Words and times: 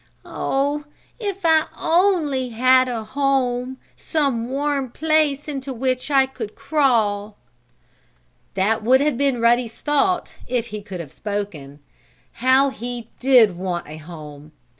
"Oh, 0.25 0.85
if 1.19 1.45
I 1.45 1.67
only 1.77 2.49
had 2.49 2.87
a 2.89 3.03
home 3.03 3.77
some 3.95 4.49
warm 4.49 4.89
place 4.89 5.47
into 5.47 5.71
which 5.73 6.09
I 6.09 6.25
could 6.25 6.55
crawl!" 6.55 7.37
That 8.55 8.81
would 8.81 8.99
have 9.01 9.15
been 9.19 9.39
Ruddy's 9.39 9.79
thought 9.79 10.33
if 10.47 10.69
he 10.69 10.81
could 10.81 11.01
have 11.01 11.13
spoken. 11.13 11.81
How 12.41 12.71
he 12.71 13.11
did 13.19 13.55
want 13.55 13.87
a 13.87 13.97
home! 13.97 14.53